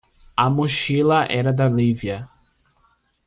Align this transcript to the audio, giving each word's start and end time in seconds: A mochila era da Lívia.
A 0.35 0.49
mochila 0.49 1.27
era 1.29 1.53
da 1.53 1.67
Lívia. 1.69 2.27